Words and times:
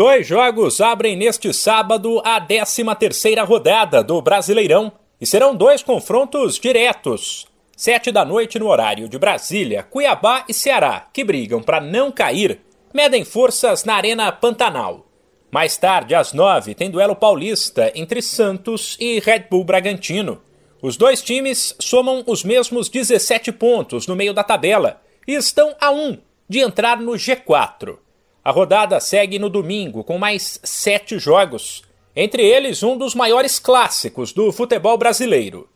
Dois 0.00 0.26
jogos 0.26 0.80
abrem 0.80 1.14
neste 1.14 1.52
sábado 1.52 2.22
a 2.24 2.40
13ª 2.40 3.46
rodada 3.46 4.02
do 4.02 4.22
Brasileirão 4.22 4.90
e 5.20 5.26
serão 5.26 5.54
dois 5.54 5.82
confrontos 5.82 6.58
diretos. 6.58 7.46
Sete 7.76 8.10
da 8.10 8.24
noite 8.24 8.58
no 8.58 8.68
horário 8.68 9.10
de 9.10 9.18
Brasília, 9.18 9.82
Cuiabá 9.82 10.46
e 10.48 10.54
Ceará, 10.54 11.06
que 11.12 11.22
brigam 11.22 11.62
para 11.62 11.82
não 11.82 12.10
cair, 12.10 12.62
medem 12.94 13.26
forças 13.26 13.84
na 13.84 13.94
Arena 13.94 14.32
Pantanal. 14.32 15.06
Mais 15.50 15.76
tarde, 15.76 16.14
às 16.14 16.32
nove, 16.32 16.74
tem 16.74 16.90
duelo 16.90 17.14
paulista 17.14 17.92
entre 17.94 18.22
Santos 18.22 18.96
e 18.98 19.20
Red 19.20 19.48
Bull 19.50 19.64
Bragantino. 19.64 20.40
Os 20.80 20.96
dois 20.96 21.20
times 21.20 21.76
somam 21.78 22.24
os 22.26 22.42
mesmos 22.42 22.88
17 22.88 23.52
pontos 23.52 24.06
no 24.06 24.16
meio 24.16 24.32
da 24.32 24.42
tabela 24.42 25.02
e 25.28 25.34
estão 25.34 25.76
a 25.78 25.90
um 25.90 26.16
de 26.48 26.60
entrar 26.60 26.98
no 26.98 27.12
G4. 27.12 27.98
A 28.42 28.50
rodada 28.50 28.98
segue 29.00 29.38
no 29.38 29.50
domingo 29.50 30.02
com 30.02 30.16
mais 30.16 30.58
sete 30.64 31.18
jogos, 31.18 31.82
entre 32.16 32.42
eles 32.42 32.82
um 32.82 32.96
dos 32.96 33.14
maiores 33.14 33.58
clássicos 33.58 34.32
do 34.32 34.50
futebol 34.50 34.96
brasileiro. 34.96 35.68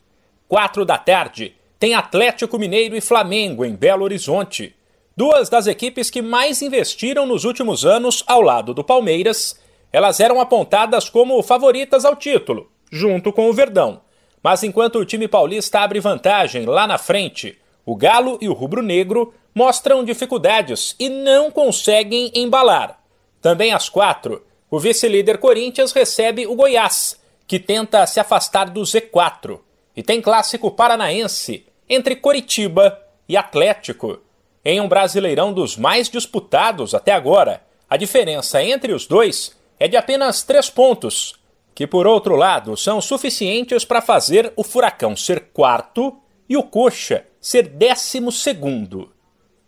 Quatro 0.48 0.84
da 0.84 0.96
tarde 0.96 1.54
tem 1.78 1.94
Atlético 1.94 2.58
Mineiro 2.58 2.96
e 2.96 3.02
Flamengo 3.02 3.66
em 3.66 3.74
Belo 3.74 4.04
Horizonte, 4.04 4.74
duas 5.14 5.50
das 5.50 5.66
equipes 5.66 6.08
que 6.08 6.22
mais 6.22 6.62
investiram 6.62 7.26
nos 7.26 7.44
últimos 7.44 7.84
anos 7.84 8.24
ao 8.26 8.40
lado 8.40 8.72
do 8.72 8.82
Palmeiras. 8.82 9.60
Elas 9.92 10.18
eram 10.18 10.40
apontadas 10.40 11.10
como 11.10 11.42
favoritas 11.42 12.06
ao 12.06 12.16
título, 12.16 12.70
junto 12.90 13.30
com 13.30 13.50
o 13.50 13.52
Verdão. 13.52 14.00
Mas 14.42 14.62
enquanto 14.62 14.98
o 14.98 15.04
time 15.04 15.28
paulista 15.28 15.80
abre 15.80 16.00
vantagem 16.00 16.64
lá 16.64 16.86
na 16.86 16.96
frente, 16.96 17.58
o 17.84 17.94
Galo 17.94 18.38
e 18.40 18.48
o 18.48 18.54
Rubro 18.54 18.82
Negro 18.82 19.34
mostram 19.54 20.04
dificuldades 20.04 20.96
e 20.98 21.08
não 21.08 21.50
conseguem 21.50 22.32
embalar. 22.34 22.98
Também 23.40 23.72
às 23.72 23.88
quatro, 23.88 24.44
o 24.70 24.80
vice-líder 24.80 25.38
Corinthians 25.38 25.92
recebe 25.92 26.46
o 26.46 26.54
Goiás, 26.56 27.20
que 27.46 27.60
tenta 27.60 28.06
se 28.06 28.18
afastar 28.18 28.70
do 28.70 28.80
Z4. 28.82 29.60
E 29.96 30.02
tem 30.02 30.20
clássico 30.20 30.70
paranaense 30.70 31.64
entre 31.88 32.16
Coritiba 32.16 33.00
e 33.28 33.36
Atlético. 33.36 34.18
Em 34.64 34.80
um 34.80 34.88
brasileirão 34.88 35.52
dos 35.52 35.76
mais 35.76 36.08
disputados 36.08 36.94
até 36.94 37.12
agora, 37.12 37.62
a 37.88 37.96
diferença 37.96 38.62
entre 38.62 38.92
os 38.92 39.06
dois 39.06 39.54
é 39.78 39.86
de 39.86 39.96
apenas 39.96 40.42
três 40.42 40.68
pontos, 40.68 41.34
que 41.74 41.86
por 41.86 42.06
outro 42.06 42.34
lado 42.34 42.76
são 42.76 43.00
suficientes 43.00 43.84
para 43.84 44.00
fazer 44.00 44.52
o 44.56 44.64
Furacão 44.64 45.14
ser 45.14 45.50
quarto 45.52 46.18
e 46.48 46.56
o 46.56 46.62
Coxa 46.62 47.24
ser 47.40 47.68
décimo 47.68 48.32
segundo. 48.32 49.13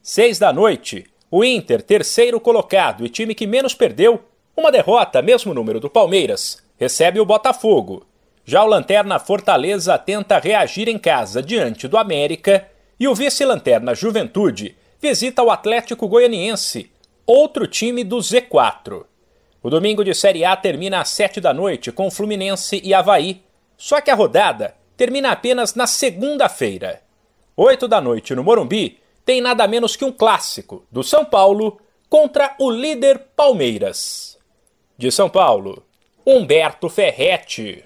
Seis 0.09 0.39
da 0.39 0.53
noite, 0.53 1.05
o 1.29 1.45
Inter, 1.45 1.83
terceiro 1.83 2.39
colocado 2.39 3.05
e 3.05 3.09
time 3.09 3.35
que 3.35 3.45
menos 3.45 3.75
perdeu, 3.75 4.23
uma 4.57 4.71
derrota, 4.71 5.21
mesmo 5.21 5.53
número 5.53 5.81
do 5.81 5.91
Palmeiras, 5.91 6.63
recebe 6.79 7.19
o 7.19 7.27
Botafogo. 7.27 8.07
Já 8.45 8.63
o 8.63 8.69
Lanterna 8.69 9.19
Fortaleza 9.19 9.99
tenta 9.99 10.39
reagir 10.39 10.87
em 10.87 10.97
casa 10.97 11.43
diante 11.43 11.89
do 11.89 11.99
América 11.99 12.69
e 13.01 13.09
o 13.09 13.17
vice-lanterna 13.17 13.97
Juventude 13.97 14.77
visita 15.03 15.43
o 15.43 15.51
Atlético 15.51 16.07
Goianiense, 16.07 16.89
outro 17.27 17.67
time 17.67 18.05
do 18.05 18.19
Z4. 18.19 19.05
O 19.61 19.69
domingo 19.69 20.05
de 20.05 20.15
Série 20.15 20.45
A 20.45 20.55
termina 20.55 21.01
às 21.01 21.09
sete 21.09 21.41
da 21.41 21.53
noite 21.53 21.91
com 21.91 22.13
Fluminense 22.13 22.81
e 22.85 22.95
Havaí, 22.95 23.43
só 23.77 24.01
que 24.01 24.13
a 24.13 24.15
rodada 24.15 24.77
termina 24.97 25.33
apenas 25.33 25.75
na 25.75 25.89
segunda-feira. 25.89 27.03
Oito 27.57 27.89
da 27.89 28.01
noite 28.01 28.37
no 28.37 28.45
Morumbi, 28.45 29.01
tem 29.27 29.41
nada 29.41 29.67
menos 29.67 29.97
que 29.97 30.05
um 30.05 30.13
clássico 30.13 30.87
do 30.91 31.03
São 31.03 31.25
Paulo 31.25 31.81
contra 32.09 32.55
o 32.61 32.71
líder 32.71 33.19
Palmeiras. 33.35 34.39
De 34.97 35.11
São 35.11 35.29
Paulo, 35.29 35.83
Humberto 36.25 36.89
Ferretti. 36.89 37.85